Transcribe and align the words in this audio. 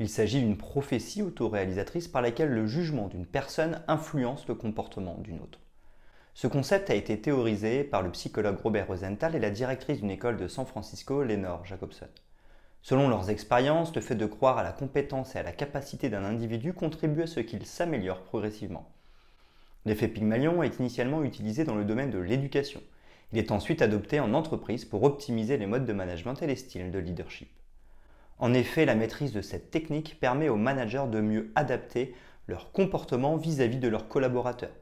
Il 0.00 0.08
s'agit 0.08 0.40
d'une 0.40 0.56
prophétie 0.56 1.20
autoréalisatrice 1.20 2.08
par 2.08 2.22
laquelle 2.22 2.48
le 2.48 2.66
jugement 2.66 3.08
d'une 3.08 3.26
personne 3.26 3.82
influence 3.86 4.48
le 4.48 4.54
comportement 4.54 5.18
d'une 5.18 5.40
autre. 5.40 5.60
Ce 6.32 6.46
concept 6.46 6.88
a 6.88 6.94
été 6.94 7.20
théorisé 7.20 7.84
par 7.84 8.00
le 8.00 8.10
psychologue 8.10 8.58
Robert 8.58 8.86
Rosenthal 8.86 9.36
et 9.36 9.38
la 9.38 9.50
directrice 9.50 10.00
d'une 10.00 10.10
école 10.10 10.38
de 10.38 10.48
San 10.48 10.64
Francisco, 10.64 11.22
Lenore 11.22 11.66
Jacobson. 11.66 12.08
Selon 12.80 13.10
leurs 13.10 13.28
expériences, 13.28 13.94
le 13.94 14.00
fait 14.00 14.14
de 14.14 14.24
croire 14.24 14.56
à 14.56 14.62
la 14.62 14.72
compétence 14.72 15.36
et 15.36 15.38
à 15.38 15.42
la 15.42 15.52
capacité 15.52 16.08
d'un 16.08 16.24
individu 16.24 16.72
contribue 16.72 17.24
à 17.24 17.26
ce 17.26 17.40
qu'il 17.40 17.66
s'améliore 17.66 18.22
progressivement. 18.22 18.90
L'effet 19.84 20.08
Pygmalion 20.08 20.62
est 20.62 20.78
initialement 20.78 21.22
utilisé 21.24 21.64
dans 21.64 21.74
le 21.74 21.84
domaine 21.84 22.10
de 22.10 22.20
l'éducation. 22.20 22.80
Il 23.32 23.38
est 23.38 23.52
ensuite 23.52 23.82
adopté 23.82 24.18
en 24.18 24.32
entreprise 24.32 24.86
pour 24.86 25.02
optimiser 25.02 25.58
les 25.58 25.66
modes 25.66 25.84
de 25.84 25.92
management 25.92 26.40
et 26.40 26.46
les 26.46 26.56
styles 26.56 26.90
de 26.90 26.98
leadership. 26.98 27.50
En 28.40 28.54
effet, 28.54 28.86
la 28.86 28.94
maîtrise 28.94 29.32
de 29.32 29.42
cette 29.42 29.70
technique 29.70 30.18
permet 30.18 30.48
aux 30.48 30.56
managers 30.56 31.04
de 31.12 31.20
mieux 31.20 31.52
adapter 31.56 32.14
leur 32.48 32.72
comportement 32.72 33.36
vis-à-vis 33.36 33.76
de 33.76 33.88
leurs 33.88 34.08
collaborateurs. 34.08 34.74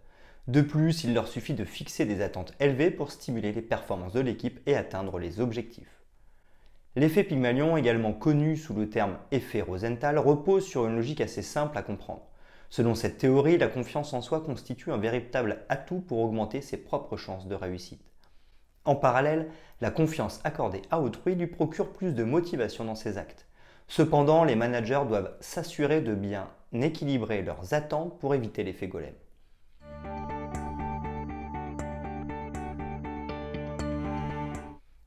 De 0.46 0.62
plus, 0.62 1.02
il 1.02 1.12
leur 1.12 1.26
suffit 1.26 1.54
de 1.54 1.64
fixer 1.64 2.06
des 2.06 2.22
attentes 2.22 2.54
élevées 2.60 2.92
pour 2.92 3.10
stimuler 3.10 3.52
les 3.52 3.60
performances 3.60 4.12
de 4.12 4.20
l'équipe 4.20 4.60
et 4.66 4.76
atteindre 4.76 5.18
les 5.18 5.40
objectifs. 5.40 6.00
L'effet 6.94 7.24
Pygmalion, 7.24 7.76
également 7.76 8.12
connu 8.12 8.56
sous 8.56 8.74
le 8.74 8.88
terme 8.88 9.18
effet 9.32 9.60
Rosenthal, 9.60 10.18
repose 10.18 10.64
sur 10.64 10.86
une 10.86 10.94
logique 10.94 11.20
assez 11.20 11.42
simple 11.42 11.76
à 11.76 11.82
comprendre. 11.82 12.28
Selon 12.70 12.94
cette 12.94 13.18
théorie, 13.18 13.58
la 13.58 13.66
confiance 13.66 14.14
en 14.14 14.20
soi 14.20 14.40
constitue 14.40 14.92
un 14.92 14.98
véritable 14.98 15.64
atout 15.68 16.00
pour 16.00 16.20
augmenter 16.20 16.60
ses 16.60 16.76
propres 16.76 17.16
chances 17.16 17.48
de 17.48 17.56
réussite. 17.56 18.07
En 18.88 18.94
parallèle, 18.94 19.50
la 19.82 19.90
confiance 19.90 20.40
accordée 20.44 20.80
à 20.90 20.98
autrui 21.02 21.34
lui 21.34 21.46
procure 21.46 21.92
plus 21.92 22.14
de 22.14 22.24
motivation 22.24 22.86
dans 22.86 22.94
ses 22.94 23.18
actes. 23.18 23.46
Cependant, 23.86 24.44
les 24.44 24.56
managers 24.56 25.02
doivent 25.06 25.36
s'assurer 25.40 26.00
de 26.00 26.14
bien 26.14 26.48
équilibrer 26.72 27.42
leurs 27.42 27.74
attentes 27.74 28.18
pour 28.18 28.34
éviter 28.34 28.64
l'effet 28.64 28.88
golem. 28.88 29.12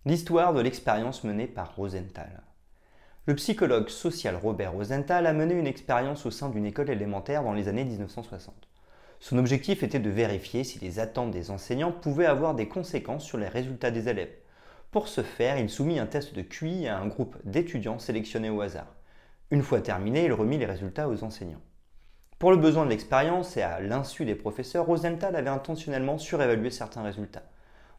L'histoire 0.05 0.53
de 0.53 0.61
l'expérience 0.61 1.23
menée 1.23 1.47
par 1.47 1.75
Rosenthal. 1.75 2.43
Le 3.25 3.33
psychologue 3.33 3.89
social 3.89 4.35
Robert 4.35 4.73
Rosenthal 4.73 5.25
a 5.25 5.33
mené 5.33 5.55
une 5.55 5.65
expérience 5.65 6.27
au 6.27 6.31
sein 6.31 6.49
d'une 6.49 6.67
école 6.67 6.91
élémentaire 6.91 7.41
dans 7.41 7.53
les 7.53 7.67
années 7.67 7.85
1960. 7.85 8.53
Son 9.23 9.37
objectif 9.37 9.83
était 9.83 9.99
de 9.99 10.09
vérifier 10.09 10.63
si 10.63 10.79
les 10.79 10.97
attentes 10.97 11.29
des 11.29 11.51
enseignants 11.51 11.91
pouvaient 11.91 12.25
avoir 12.25 12.55
des 12.55 12.67
conséquences 12.67 13.23
sur 13.23 13.37
les 13.37 13.47
résultats 13.47 13.91
des 13.91 14.09
élèves. 14.09 14.33
Pour 14.89 15.07
ce 15.07 15.21
faire, 15.21 15.59
il 15.59 15.69
soumit 15.69 15.99
un 15.99 16.07
test 16.07 16.33
de 16.33 16.41
QI 16.41 16.87
à 16.87 16.97
un 16.97 17.05
groupe 17.05 17.37
d'étudiants 17.45 17.99
sélectionnés 17.99 18.49
au 18.49 18.61
hasard. 18.61 18.95
Une 19.51 19.61
fois 19.61 19.79
terminé, 19.79 20.25
il 20.25 20.33
remit 20.33 20.57
les 20.57 20.65
résultats 20.65 21.07
aux 21.07 21.23
enseignants. 21.23 21.61
Pour 22.39 22.49
le 22.49 22.57
besoin 22.57 22.83
de 22.83 22.89
l'expérience 22.89 23.55
et 23.57 23.61
à 23.61 23.79
l'insu 23.79 24.25
des 24.25 24.33
professeurs, 24.33 24.87
Rosenthal 24.87 25.35
avait 25.35 25.51
intentionnellement 25.51 26.17
surévalué 26.17 26.71
certains 26.71 27.03
résultats. 27.03 27.43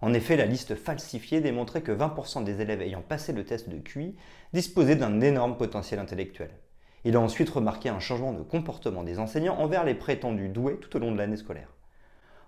En 0.01 0.15
effet, 0.15 0.37
la 0.37 0.47
liste 0.47 0.75
falsifiée 0.75 1.41
démontrait 1.41 1.83
que 1.83 1.93
20% 1.93 2.43
des 2.43 2.61
élèves 2.61 2.83
ayant 2.83 3.01
passé 3.01 3.33
le 3.33 3.45
test 3.45 3.69
de 3.69 3.79
QI 3.79 4.17
disposaient 4.53 4.97
d'un 4.97 5.21
énorme 5.21 5.57
potentiel 5.57 6.01
intellectuel. 6.01 6.51
Il 7.05 7.17
a 7.17 7.21
ensuite 7.21 7.51
remarqué 7.51 7.89
un 7.89 8.01
changement 8.01 8.33
de 8.33 8.43
comportement 8.43 9.03
des 9.03 9.19
enseignants 9.19 9.59
envers 9.59 9.85
les 9.85 9.95
prétendus 9.95 10.49
doués 10.49 10.79
tout 10.81 10.97
au 10.97 11.01
long 11.01 11.13
de 11.13 11.19
l'année 11.19 11.37
scolaire. 11.37 11.75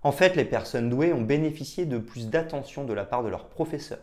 En 0.03 0.13
fait, 0.13 0.37
les 0.37 0.45
personnes 0.45 0.91
douées 0.91 1.13
ont 1.13 1.23
bénéficié 1.23 1.87
de 1.87 1.99
plus 1.99 2.29
d'attention 2.29 2.85
de 2.85 2.93
la 2.93 3.05
part 3.05 3.23
de 3.23 3.29
leurs 3.29 3.49
professeurs, 3.49 4.01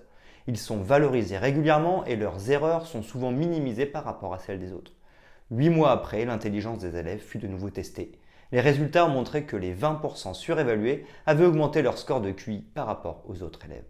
ils 0.47 0.57
sont 0.57 0.81
valorisés 0.81 1.37
régulièrement 1.37 2.03
et 2.05 2.15
leurs 2.15 2.49
erreurs 2.49 2.87
sont 2.87 3.03
souvent 3.03 3.31
minimisées 3.31 3.85
par 3.85 4.03
rapport 4.03 4.33
à 4.33 4.39
celles 4.39 4.59
des 4.59 4.73
autres. 4.73 4.93
Huit 5.51 5.69
mois 5.69 5.91
après, 5.91 6.25
l'intelligence 6.25 6.79
des 6.79 6.95
élèves 6.95 7.19
fut 7.19 7.37
de 7.37 7.47
nouveau 7.47 7.69
testée. 7.69 8.11
Les 8.51 8.59
résultats 8.59 9.05
ont 9.05 9.09
montré 9.09 9.45
que 9.45 9.55
les 9.55 9.73
20% 9.73 10.33
surévalués 10.33 11.05
avaient 11.25 11.45
augmenté 11.45 11.81
leur 11.81 11.97
score 11.97 12.21
de 12.21 12.31
QI 12.31 12.61
par 12.73 12.87
rapport 12.87 13.23
aux 13.27 13.43
autres 13.43 13.65
élèves. 13.65 13.85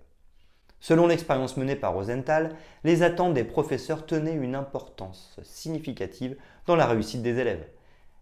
Selon 0.83 1.05
l'expérience 1.05 1.57
menée 1.57 1.75
par 1.75 1.93
Rosenthal, 1.93 2.55
les 2.83 3.03
attentes 3.03 3.35
des 3.35 3.43
professeurs 3.43 4.07
tenaient 4.07 4.33
une 4.33 4.55
importance 4.55 5.39
significative 5.43 6.35
dans 6.65 6.75
la 6.75 6.87
réussite 6.87 7.21
des 7.21 7.37
élèves. 7.37 7.67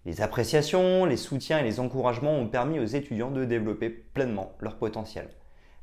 Les 0.05 0.19
appréciations, 0.19 1.05
les 1.05 1.15
soutiens 1.15 1.59
et 1.59 1.63
les 1.63 1.79
encouragements 1.79 2.37
ont 2.37 2.49
permis 2.49 2.77
aux 2.77 2.85
étudiants 2.85 3.31
de 3.31 3.45
développer 3.45 3.89
pleinement 3.89 4.51
leur 4.59 4.75
potentiel. 4.75 5.29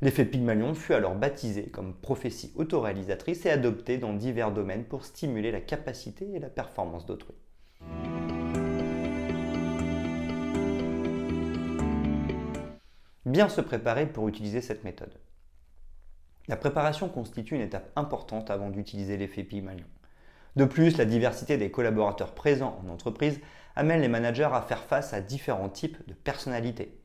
L'effet 0.03 0.27
Pygmalion 0.27 0.75
fut 0.75 0.93
alors 0.93 1.15
baptisé 1.15 1.71
comme 1.71 1.95
prophétie 1.95 2.53
autoréalisatrice 2.57 3.47
et 3.47 3.51
adopté 3.51 3.97
dans 3.97 4.13
divers 4.13 4.53
domaines 4.53 4.85
pour 4.85 5.07
stimuler 5.07 5.53
la 5.53 5.63
capacité 5.63 6.29
et 6.35 6.39
la 6.39 6.51
performance 6.51 7.07
d'autrui. 7.07 7.35
Bien 13.25 13.49
se 13.49 13.63
préparer 13.63 14.05
pour 14.05 14.29
utiliser 14.29 14.61
cette 14.61 14.85
méthode. 14.85 15.19
La 16.49 16.57
préparation 16.57 17.09
constitue 17.09 17.57
une 17.57 17.63
étape 17.63 17.91
importante 17.97 18.51
avant 18.51 18.71
d'utiliser 18.71 19.17
l'effet 19.17 19.43
Pygmalion. 19.43 19.87
De 20.57 20.65
plus, 20.65 20.97
la 20.97 21.05
diversité 21.05 21.57
des 21.57 21.71
collaborateurs 21.71 22.35
présents 22.35 22.81
en 22.85 22.89
entreprise 22.89 23.41
amène 23.75 24.01
les 24.01 24.09
managers 24.09 24.49
à 24.53 24.63
faire 24.63 24.85
face 24.85 25.13
à 25.13 25.21
différents 25.21 25.69
types 25.69 25.99
de 26.09 26.15
personnalités, 26.15 26.97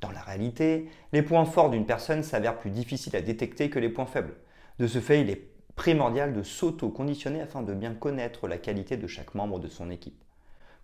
dans 0.00 0.10
la 0.10 0.20
réalité, 0.20 0.88
les 1.12 1.22
points 1.22 1.44
forts 1.44 1.70
d'une 1.70 1.84
personne 1.84 2.22
s'avèrent 2.22 2.58
plus 2.58 2.70
difficiles 2.70 3.16
à 3.16 3.20
détecter 3.20 3.68
que 3.68 3.78
les 3.78 3.90
points 3.90 4.06
faibles. 4.06 4.34
De 4.78 4.86
ce 4.86 4.98
fait, 4.98 5.20
il 5.20 5.30
est 5.30 5.48
primordial 5.76 6.32
de 6.32 6.42
s'auto-conditionner 6.42 7.42
afin 7.42 7.62
de 7.62 7.74
bien 7.74 7.94
connaître 7.94 8.48
la 8.48 8.56
qualité 8.56 8.96
de 8.96 9.06
chaque 9.06 9.34
membre 9.34 9.58
de 9.58 9.68
son 9.68 9.90
équipe. 9.90 10.24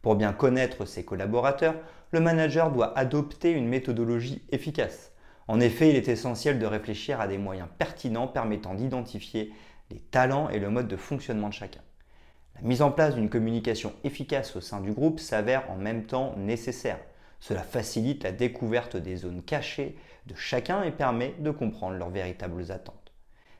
Pour 0.02 0.16
bien 0.16 0.32
connaître 0.32 0.84
ses 0.84 1.04
collaborateurs, 1.04 1.74
le 2.12 2.20
manager 2.20 2.70
doit 2.70 2.96
adopter 2.96 3.50
une 3.50 3.68
méthodologie 3.68 4.42
efficace. 4.50 5.12
En 5.48 5.60
effet, 5.60 5.90
il 5.90 5.96
est 5.96 6.08
essentiel 6.08 6.58
de 6.58 6.66
réfléchir 6.66 7.20
à 7.20 7.28
des 7.28 7.38
moyens 7.38 7.68
pertinents 7.78 8.26
permettant 8.26 8.74
d'identifier 8.74 9.52
les 9.90 10.00
talents 10.00 10.48
et 10.48 10.58
le 10.58 10.70
mode 10.70 10.88
de 10.88 10.96
fonctionnement 10.96 11.48
de 11.48 11.54
chacun. 11.54 11.82
La 12.56 12.62
mise 12.62 12.82
en 12.82 12.90
place 12.90 13.14
d'une 13.14 13.28
communication 13.28 13.92
efficace 14.02 14.56
au 14.56 14.60
sein 14.60 14.80
du 14.80 14.92
groupe 14.92 15.20
s'avère 15.20 15.70
en 15.70 15.76
même 15.76 16.06
temps 16.06 16.34
nécessaire. 16.36 16.98
Cela 17.38 17.62
facilite 17.62 18.24
la 18.24 18.32
découverte 18.32 18.96
des 18.96 19.16
zones 19.16 19.42
cachées 19.42 19.96
de 20.26 20.34
chacun 20.34 20.82
et 20.82 20.90
permet 20.90 21.34
de 21.38 21.50
comprendre 21.50 21.96
leurs 21.96 22.10
véritables 22.10 22.72
attentes. 22.72 23.12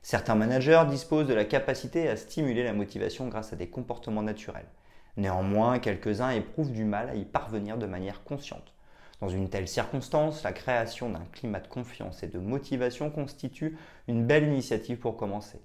Certains 0.03 0.35
managers 0.35 0.85
disposent 0.89 1.27
de 1.27 1.35
la 1.35 1.45
capacité 1.45 2.09
à 2.09 2.17
stimuler 2.17 2.65
la 2.65 2.73
motivation 2.73 3.29
grâce 3.29 3.53
à 3.53 3.57
des 3.57 3.69
comportements 3.69 4.23
naturels. 4.23 4.69
Néanmoins, 5.17 5.79
quelques-uns 5.79 6.31
éprouvent 6.31 6.73
du 6.73 6.85
mal 6.85 7.11
à 7.11 7.15
y 7.15 7.25
parvenir 7.25 7.77
de 7.77 7.87
manière 7.87 8.25
consciente. 8.25 8.73
Dans 9.21 9.29
une 9.29 9.49
telle 9.49 9.69
circonstance, 9.69 10.43
la 10.43 10.53
création 10.53 11.09
d'un 11.09 11.25
climat 11.33 11.61
de 11.61 11.69
confiance 11.69 12.23
et 12.23 12.29
de 12.29 12.39
motivation 12.39 13.11
constitue 13.11 13.79
une 14.09 14.27
belle 14.27 14.45
initiative 14.45 14.99
pour 14.99 15.17
commencer. 15.17 15.59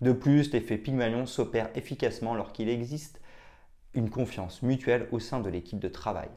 De 0.00 0.12
plus, 0.12 0.52
l'effet 0.52 0.76
Pygmalion 0.76 1.24
s'opère 1.24 1.70
efficacement 1.76 2.34
lorsqu'il 2.34 2.68
existe 2.68 3.20
une 3.94 4.10
confiance 4.10 4.62
mutuelle 4.62 5.08
au 5.12 5.20
sein 5.20 5.40
de 5.40 5.48
l'équipe 5.48 5.78
de 5.78 5.88
travail. 5.88 6.28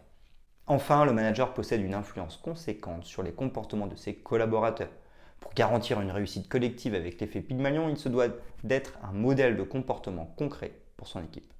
Enfin, 0.67 1.03
le 1.03 1.11
manager 1.11 1.55
possède 1.55 1.81
une 1.81 1.95
influence 1.95 2.37
conséquente 2.37 3.03
sur 3.03 3.23
les 3.23 3.33
comportements 3.33 3.87
de 3.87 3.95
ses 3.95 4.13
collaborateurs. 4.13 4.91
Pour 5.39 5.53
garantir 5.53 5.99
une 5.99 6.11
réussite 6.11 6.47
collective 6.47 6.93
avec 6.93 7.19
l'effet 7.19 7.41
Pygmalion, 7.41 7.89
il 7.89 7.97
se 7.97 8.09
doit 8.09 8.27
d'être 8.63 8.99
un 9.03 9.13
modèle 9.13 9.57
de 9.57 9.63
comportement 9.63 10.25
concret 10.37 10.73
pour 10.95 11.07
son 11.07 11.23
équipe. 11.23 11.51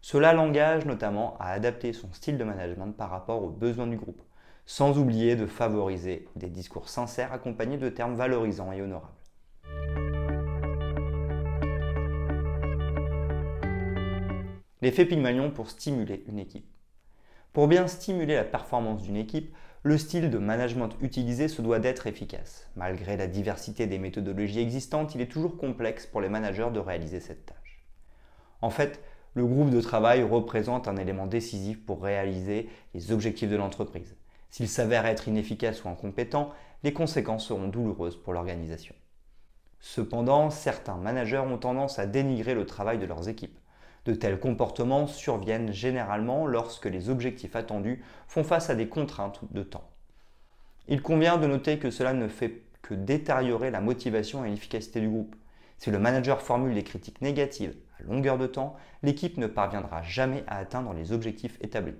Cela 0.00 0.32
l'engage 0.32 0.86
notamment 0.86 1.36
à 1.38 1.50
adapter 1.50 1.92
son 1.92 2.12
style 2.12 2.38
de 2.38 2.44
management 2.44 2.92
par 2.92 3.10
rapport 3.10 3.42
aux 3.42 3.50
besoins 3.50 3.88
du 3.88 3.96
groupe, 3.96 4.22
sans 4.66 4.98
oublier 4.98 5.36
de 5.36 5.46
favoriser 5.46 6.28
des 6.34 6.48
discours 6.48 6.88
sincères 6.88 7.32
accompagnés 7.32 7.78
de 7.78 7.88
termes 7.88 8.16
valorisants 8.16 8.72
et 8.72 8.82
honorables. 8.82 9.12
L'effet 14.82 15.06
Pygmalion 15.06 15.50
pour 15.50 15.70
stimuler 15.70 16.24
une 16.28 16.38
équipe. 16.38 16.66
Pour 17.52 17.68
bien 17.68 17.86
stimuler 17.86 18.34
la 18.34 18.44
performance 18.44 19.02
d'une 19.02 19.16
équipe, 19.16 19.54
le 19.82 19.96
style 19.98 20.30
de 20.30 20.38
management 20.38 20.90
utilisé 21.00 21.48
se 21.48 21.62
doit 21.62 21.78
d'être 21.78 22.06
efficace. 22.06 22.68
Malgré 22.76 23.16
la 23.16 23.28
diversité 23.28 23.86
des 23.86 23.98
méthodologies 23.98 24.60
existantes, 24.60 25.14
il 25.14 25.20
est 25.20 25.30
toujours 25.30 25.56
complexe 25.56 26.06
pour 26.06 26.20
les 26.20 26.28
managers 26.28 26.70
de 26.74 26.80
réaliser 26.80 27.20
cette 27.20 27.46
tâche. 27.46 27.84
En 28.60 28.70
fait, 28.70 29.00
le 29.34 29.46
groupe 29.46 29.70
de 29.70 29.80
travail 29.80 30.22
représente 30.22 30.88
un 30.88 30.96
élément 30.96 31.26
décisif 31.26 31.84
pour 31.84 32.02
réaliser 32.02 32.68
les 32.94 33.12
objectifs 33.12 33.50
de 33.50 33.56
l'entreprise. 33.56 34.16
S'il 34.50 34.68
s'avère 34.68 35.06
être 35.06 35.28
inefficace 35.28 35.84
ou 35.84 35.88
incompétent, 35.88 36.52
les 36.82 36.92
conséquences 36.92 37.46
seront 37.46 37.68
douloureuses 37.68 38.16
pour 38.16 38.32
l'organisation. 38.32 38.94
Cependant, 39.80 40.50
certains 40.50 40.96
managers 40.96 41.38
ont 41.38 41.58
tendance 41.58 41.98
à 41.98 42.06
dénigrer 42.06 42.54
le 42.54 42.66
travail 42.66 42.98
de 42.98 43.06
leurs 43.06 43.28
équipes. 43.28 43.58
De 44.04 44.14
tels 44.14 44.38
comportements 44.38 45.06
surviennent 45.06 45.72
généralement 45.72 46.46
lorsque 46.46 46.86
les 46.86 47.10
objectifs 47.10 47.56
attendus 47.56 48.02
font 48.28 48.44
face 48.44 48.70
à 48.70 48.74
des 48.74 48.88
contraintes 48.88 49.40
de 49.52 49.62
temps. 49.62 49.90
Il 50.88 51.02
convient 51.02 51.36
de 51.36 51.46
noter 51.46 51.78
que 51.78 51.90
cela 51.90 52.12
ne 52.12 52.28
fait 52.28 52.62
que 52.82 52.94
détériorer 52.94 53.72
la 53.72 53.80
motivation 53.80 54.44
et 54.44 54.50
l'efficacité 54.50 55.00
du 55.00 55.08
groupe. 55.08 55.34
Si 55.78 55.90
le 55.90 55.98
manager 55.98 56.40
formule 56.40 56.74
des 56.74 56.84
critiques 56.84 57.20
négatives 57.20 57.74
à 57.98 58.04
longueur 58.04 58.38
de 58.38 58.46
temps, 58.46 58.76
l'équipe 59.02 59.36
ne 59.38 59.48
parviendra 59.48 60.02
jamais 60.02 60.44
à 60.46 60.58
atteindre 60.58 60.94
les 60.94 61.12
objectifs 61.12 61.58
établis. 61.60 61.96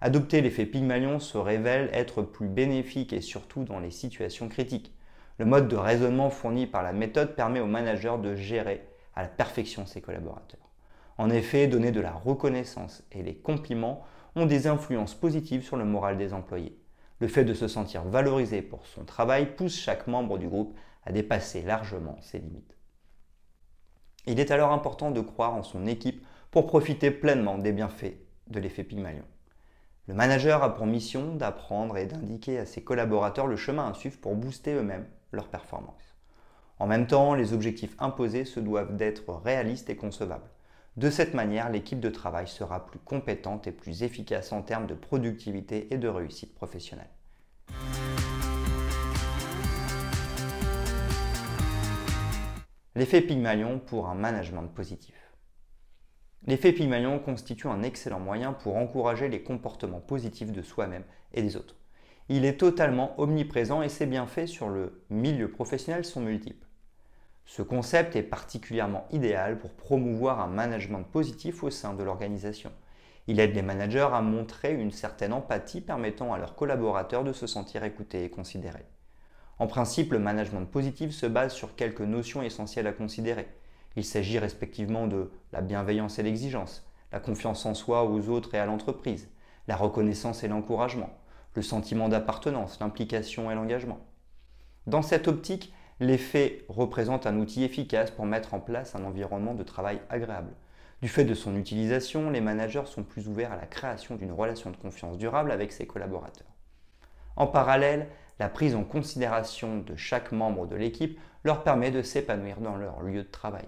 Adopter 0.00 0.42
l'effet 0.42 0.66
Pygmalion 0.66 1.18
se 1.18 1.38
révèle 1.38 1.88
être 1.92 2.22
plus 2.22 2.48
bénéfique 2.48 3.12
et 3.12 3.22
surtout 3.22 3.64
dans 3.64 3.78
les 3.78 3.90
situations 3.90 4.48
critiques. 4.48 4.92
Le 5.38 5.46
mode 5.46 5.68
de 5.68 5.76
raisonnement 5.76 6.28
fourni 6.28 6.66
par 6.66 6.82
la 6.82 6.92
méthode 6.92 7.34
permet 7.34 7.60
au 7.60 7.66
manager 7.66 8.18
de 8.18 8.34
gérer 8.36 8.86
à 9.14 9.22
la 9.22 9.28
perfection 9.28 9.86
ses 9.86 10.02
collaborateurs. 10.02 10.70
En 11.18 11.30
effet, 11.30 11.66
donner 11.66 11.92
de 11.92 12.00
la 12.00 12.12
reconnaissance 12.12 13.02
et 13.10 13.22
les 13.22 13.34
compliments 13.34 14.04
ont 14.34 14.44
des 14.44 14.66
influences 14.66 15.14
positives 15.14 15.64
sur 15.64 15.76
le 15.76 15.86
moral 15.86 16.18
des 16.18 16.34
employés. 16.34 16.78
Le 17.20 17.28
fait 17.28 17.44
de 17.44 17.54
se 17.54 17.68
sentir 17.68 18.04
valorisé 18.04 18.60
pour 18.60 18.86
son 18.86 19.04
travail 19.04 19.56
pousse 19.56 19.78
chaque 19.78 20.06
membre 20.06 20.36
du 20.36 20.48
groupe 20.48 20.76
à 21.06 21.12
dépasser 21.12 21.62
largement 21.62 22.18
ses 22.20 22.38
limites. 22.38 22.76
Il 24.26 24.40
est 24.40 24.50
alors 24.50 24.72
important 24.72 25.10
de 25.10 25.20
croire 25.20 25.54
en 25.54 25.62
son 25.62 25.86
équipe 25.86 26.26
pour 26.50 26.66
profiter 26.66 27.10
pleinement 27.10 27.56
des 27.56 27.72
bienfaits 27.72 28.16
de 28.48 28.60
l'effet 28.60 28.84
Pygmalion. 28.84 29.24
Le 30.08 30.14
manager 30.14 30.62
a 30.62 30.72
pour 30.72 30.86
mission 30.86 31.34
d'apprendre 31.34 31.96
et 31.96 32.06
d'indiquer 32.06 32.60
à 32.60 32.66
ses 32.66 32.84
collaborateurs 32.84 33.48
le 33.48 33.56
chemin 33.56 33.90
à 33.90 33.94
suivre 33.94 34.20
pour 34.20 34.36
booster 34.36 34.72
eux-mêmes 34.74 35.08
leur 35.32 35.48
performance. 35.48 36.14
En 36.78 36.86
même 36.86 37.08
temps, 37.08 37.34
les 37.34 37.52
objectifs 37.52 37.96
imposés 37.98 38.44
se 38.44 38.60
doivent 38.60 38.94
d'être 38.94 39.34
réalistes 39.34 39.90
et 39.90 39.96
concevables. 39.96 40.48
De 40.96 41.10
cette 41.10 41.34
manière, 41.34 41.70
l'équipe 41.70 41.98
de 41.98 42.08
travail 42.08 42.46
sera 42.46 42.86
plus 42.86 43.00
compétente 43.00 43.66
et 43.66 43.72
plus 43.72 44.04
efficace 44.04 44.52
en 44.52 44.62
termes 44.62 44.86
de 44.86 44.94
productivité 44.94 45.92
et 45.92 45.98
de 45.98 46.06
réussite 46.06 46.54
professionnelle. 46.54 47.10
L'effet 52.94 53.22
Pygmalion 53.22 53.80
pour 53.80 54.08
un 54.08 54.14
management 54.14 54.68
positif. 54.68 55.25
L'effet 56.46 56.72
Pygmalion 56.72 57.18
constitue 57.18 57.68
un 57.68 57.82
excellent 57.82 58.20
moyen 58.20 58.52
pour 58.52 58.76
encourager 58.76 59.28
les 59.28 59.42
comportements 59.42 60.00
positifs 60.00 60.52
de 60.52 60.62
soi-même 60.62 61.04
et 61.32 61.42
des 61.42 61.56
autres. 61.56 61.76
Il 62.28 62.44
est 62.44 62.56
totalement 62.56 63.18
omniprésent 63.20 63.82
et 63.82 63.88
ses 63.88 64.06
bienfaits 64.06 64.46
sur 64.46 64.68
le 64.68 65.04
milieu 65.10 65.50
professionnel 65.50 66.04
sont 66.04 66.20
multiples. 66.20 66.66
Ce 67.44 67.62
concept 67.62 68.16
est 68.16 68.24
particulièrement 68.24 69.06
idéal 69.12 69.58
pour 69.58 69.70
promouvoir 69.70 70.40
un 70.40 70.48
management 70.48 71.04
positif 71.04 71.62
au 71.62 71.70
sein 71.70 71.94
de 71.94 72.02
l'organisation. 72.02 72.72
Il 73.28 73.40
aide 73.40 73.54
les 73.54 73.62
managers 73.62 74.08
à 74.12 74.20
montrer 74.20 74.72
une 74.74 74.90
certaine 74.90 75.32
empathie 75.32 75.80
permettant 75.80 76.32
à 76.32 76.38
leurs 76.38 76.56
collaborateurs 76.56 77.24
de 77.24 77.32
se 77.32 77.46
sentir 77.46 77.84
écoutés 77.84 78.24
et 78.24 78.30
considérés. 78.30 78.86
En 79.58 79.68
principe, 79.68 80.12
le 80.12 80.18
management 80.18 80.66
positif 80.66 81.12
se 81.12 81.26
base 81.26 81.54
sur 81.54 81.76
quelques 81.76 82.02
notions 82.02 82.42
essentielles 82.42 82.86
à 82.86 82.92
considérer. 82.92 83.48
Il 83.96 84.04
s'agit 84.04 84.38
respectivement 84.38 85.06
de 85.06 85.30
la 85.52 85.62
bienveillance 85.62 86.18
et 86.18 86.22
l'exigence, 86.22 86.86
la 87.12 87.20
confiance 87.20 87.64
en 87.64 87.74
soi, 87.74 88.04
aux 88.04 88.28
autres 88.28 88.54
et 88.54 88.58
à 88.58 88.66
l'entreprise, 88.66 89.28
la 89.68 89.76
reconnaissance 89.76 90.44
et 90.44 90.48
l'encouragement, 90.48 91.10
le 91.54 91.62
sentiment 91.62 92.10
d'appartenance, 92.10 92.78
l'implication 92.78 93.50
et 93.50 93.54
l'engagement. 93.54 93.98
Dans 94.86 95.02
cette 95.02 95.28
optique, 95.28 95.72
l'effet 95.98 96.64
représente 96.68 97.26
un 97.26 97.38
outil 97.38 97.64
efficace 97.64 98.10
pour 98.10 98.26
mettre 98.26 98.52
en 98.52 98.60
place 98.60 98.94
un 98.94 99.04
environnement 99.04 99.54
de 99.54 99.62
travail 99.62 100.00
agréable. 100.10 100.52
Du 101.00 101.08
fait 101.08 101.24
de 101.24 101.34
son 101.34 101.56
utilisation, 101.56 102.30
les 102.30 102.40
managers 102.42 102.86
sont 102.86 103.02
plus 103.02 103.28
ouverts 103.28 103.52
à 103.52 103.56
la 103.56 103.66
création 103.66 104.16
d'une 104.16 104.32
relation 104.32 104.70
de 104.70 104.76
confiance 104.76 105.16
durable 105.16 105.50
avec 105.50 105.72
ses 105.72 105.86
collaborateurs. 105.86 106.46
En 107.36 107.46
parallèle, 107.46 108.08
la 108.38 108.48
prise 108.50 108.74
en 108.74 108.84
considération 108.84 109.78
de 109.78 109.96
chaque 109.96 110.32
membre 110.32 110.66
de 110.66 110.76
l'équipe 110.76 111.18
leur 111.44 111.62
permet 111.62 111.90
de 111.90 112.02
s'épanouir 112.02 112.60
dans 112.60 112.76
leur 112.76 113.02
lieu 113.02 113.22
de 113.22 113.28
travail. 113.28 113.66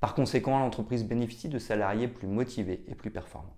Par 0.00 0.14
conséquent, 0.14 0.58
l'entreprise 0.58 1.04
bénéficie 1.04 1.48
de 1.48 1.58
salariés 1.58 2.08
plus 2.08 2.26
motivés 2.26 2.82
et 2.88 2.94
plus 2.94 3.10
performants. 3.10 3.56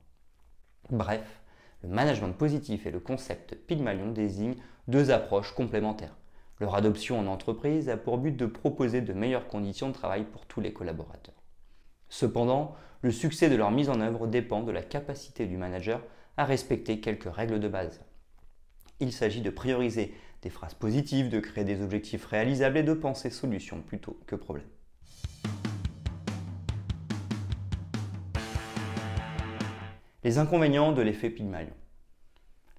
Bref, 0.90 1.40
le 1.82 1.88
management 1.88 2.32
positif 2.32 2.84
et 2.86 2.90
le 2.90 3.00
concept 3.00 3.54
Pygmalion 3.54 4.10
désignent 4.10 4.56
deux 4.88 5.10
approches 5.10 5.54
complémentaires. 5.54 6.16
Leur 6.60 6.74
adoption 6.74 7.18
en 7.18 7.26
entreprise 7.26 7.88
a 7.88 7.96
pour 7.96 8.18
but 8.18 8.36
de 8.36 8.46
proposer 8.46 9.00
de 9.00 9.12
meilleures 9.12 9.48
conditions 9.48 9.88
de 9.88 9.94
travail 9.94 10.24
pour 10.24 10.46
tous 10.46 10.60
les 10.60 10.72
collaborateurs. 10.72 11.42
Cependant, 12.08 12.74
le 13.00 13.10
succès 13.10 13.48
de 13.48 13.56
leur 13.56 13.70
mise 13.70 13.88
en 13.88 14.00
œuvre 14.00 14.26
dépend 14.26 14.62
de 14.62 14.70
la 14.70 14.82
capacité 14.82 15.46
du 15.46 15.56
manager 15.56 16.02
à 16.36 16.44
respecter 16.44 17.00
quelques 17.00 17.32
règles 17.32 17.58
de 17.58 17.68
base. 17.68 18.00
Il 19.00 19.12
s'agit 19.12 19.40
de 19.40 19.50
prioriser 19.50 20.14
des 20.42 20.50
phrases 20.50 20.74
positives, 20.74 21.28
de 21.28 21.40
créer 21.40 21.64
des 21.64 21.82
objectifs 21.82 22.26
réalisables 22.26 22.78
et 22.78 22.82
de 22.82 22.94
penser 22.94 23.30
solutions 23.30 23.80
plutôt 23.80 24.20
que 24.26 24.36
problèmes. 24.36 24.66
Les 30.24 30.38
inconvénients 30.38 30.92
de 30.92 31.02
l'effet 31.02 31.30
Pygmalion. 31.30 31.74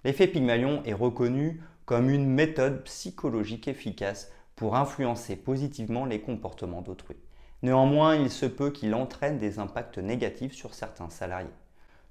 L'effet 0.06 0.28
Pygmalion 0.28 0.81
est 0.86 0.94
reconnu 0.94 1.62
comme 1.84 2.10
une 2.10 2.25
méthode 2.25 2.86
psychologique 2.86 3.68
efficace 3.68 4.31
pour 4.56 4.78
influencer 4.78 5.36
positivement 5.36 6.06
les 6.06 6.22
comportements 6.22 6.81
d'autrui. 6.81 7.18
Néanmoins, 7.62 8.16
il 8.16 8.30
se 8.30 8.45
peut 8.45 8.69
qu'il 8.69 8.95
entraîne 8.95 9.40
des 9.40 9.60
impacts 9.60 9.98
négatifs 9.98 10.54
sur 10.54 10.74
certains 10.74 11.10
salariés. 11.10 11.50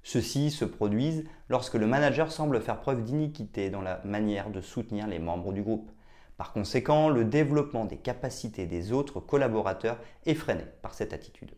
Ceux-ci 0.03 0.51
se 0.51 0.65
produisent 0.65 1.23
lorsque 1.49 1.75
le 1.75 1.87
manager 1.87 2.31
semble 2.31 2.61
faire 2.61 2.79
preuve 2.79 3.03
d'iniquité 3.03 3.71
dans 3.71 3.81
la 3.81 4.01
manière 4.05 4.51
de 4.51 4.61
soutenir 4.61 5.07
les 5.07 5.17
membres 5.17 5.51
du 5.51 5.63
groupe. 5.63 5.89
Par 6.37 6.53
conséquent, 6.53 7.09
le 7.09 7.25
développement 7.25 7.85
des 7.85 7.97
capacités 7.97 8.67
des 8.67 8.91
autres 8.91 9.19
collaborateurs 9.19 9.97
est 10.27 10.35
freiné 10.35 10.65
par 10.83 10.93
cette 10.93 11.11
attitude. 11.11 11.55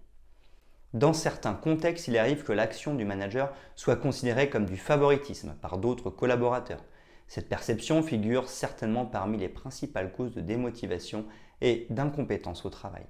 Dans 0.96 1.12
certains 1.12 1.56
contextes, 1.56 2.08
il 2.08 2.18
arrive 2.18 2.44
que 2.44 2.54
l'action 2.54 2.96
du 2.96 3.04
manager 3.04 3.52
soit 3.76 3.98
considérée 3.98 4.50
comme 4.50 4.66
du 4.66 4.78
favoritisme 4.78 5.54
par 5.62 5.78
d'autres 5.78 6.10
collaborateurs. 6.10 6.86
Cette 7.28 7.50
perception 7.50 8.02
figure 8.02 8.48
certainement 8.48 9.06
parmi 9.06 9.38
les 9.38 9.50
principales 9.50 10.14
causes 10.14 10.34
de 10.34 10.40
démotivation 10.40 11.26
et 11.60 11.86
d'incompétence 11.90 12.64
au 12.64 12.70
travail. 12.70 13.04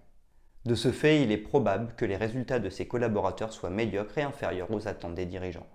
De 0.66 0.74
ce 0.74 0.92
fait, 0.92 1.22
il 1.22 1.32
est 1.32 1.38
probable 1.38 1.94
que 1.96 2.06
les 2.06 2.18
résultats 2.18 2.58
de 2.58 2.72
ses 2.72 2.88
collaborateurs 2.88 3.54
soient 3.54 3.70
médiocres 3.70 4.18
et 4.18 4.24
inférieurs 4.24 4.72
aux 4.72 4.88
attentes 4.88 5.14
des 5.14 5.28
dirigeants. 5.28 5.68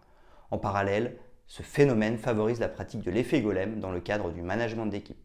En 0.51 0.59
parallèle, 0.59 1.17
ce 1.47 1.63
phénomène 1.63 2.19
favorise 2.19 2.59
la 2.59 2.69
pratique 2.69 3.05
de 3.05 3.13
l'effet 3.13 3.41
golem 3.41 3.79
dans 3.79 3.93
le 3.93 4.01
cadre 4.01 4.33
du 4.33 4.43
management 4.43 4.87
d'équipe. 4.87 5.25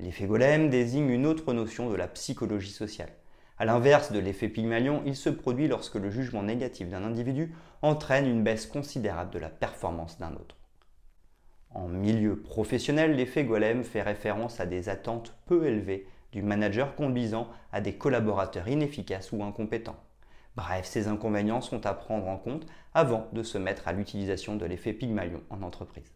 L'effet 0.00 0.24
golem 0.24 0.70
désigne 0.70 1.10
une 1.10 1.26
autre 1.26 1.52
notion 1.52 1.90
de 1.90 1.96
la 1.96 2.08
psychologie 2.08 2.72
sociale. 2.72 3.12
A 3.58 3.64
l'inverse 3.64 4.12
de 4.12 4.20
l'effet 4.20 4.48
Pygmalion, 4.48 5.02
il 5.04 5.16
se 5.16 5.30
produit 5.30 5.66
lorsque 5.66 5.96
le 5.96 6.10
jugement 6.10 6.44
négatif 6.44 6.88
d'un 6.88 7.02
individu 7.02 7.52
entraîne 7.82 8.26
une 8.26 8.44
baisse 8.44 8.66
considérable 8.66 9.32
de 9.32 9.40
la 9.40 9.48
performance 9.48 10.18
d'un 10.18 10.32
autre. 10.34 10.56
En 11.70 11.88
milieu 11.88 12.40
professionnel, 12.40 13.16
l'effet 13.16 13.44
golem 13.44 13.82
fait 13.82 14.02
référence 14.02 14.60
à 14.60 14.66
des 14.66 14.88
attentes 14.88 15.34
peu 15.46 15.66
élevées 15.66 16.06
du 16.30 16.42
manager 16.42 16.94
conduisant 16.94 17.48
à 17.72 17.80
des 17.80 17.94
collaborateurs 17.94 18.68
inefficaces 18.68 19.32
ou 19.32 19.42
incompétents. 19.42 19.98
Bref, 20.54 20.86
ces 20.86 21.08
inconvénients 21.08 21.60
sont 21.60 21.84
à 21.84 21.94
prendre 21.94 22.28
en 22.28 22.36
compte 22.36 22.66
avant 22.94 23.28
de 23.32 23.42
se 23.42 23.58
mettre 23.58 23.88
à 23.88 23.92
l'utilisation 23.92 24.56
de 24.56 24.66
l'effet 24.66 24.92
Pygmalion 24.92 25.42
en 25.50 25.62
entreprise. 25.62 26.14